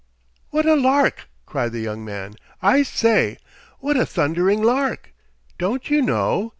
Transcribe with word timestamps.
"What 0.49 0.65
a 0.65 0.75
lark!" 0.75 1.29
cried 1.45 1.73
the 1.73 1.79
young 1.79 2.03
man. 2.03 2.33
"I 2.59 2.81
say! 2.81 3.37
What 3.81 3.97
a 3.97 4.05
thundering 4.07 4.63
lark! 4.63 5.13
Don't 5.59 5.91
you 5.91 6.01
know? 6.01 6.49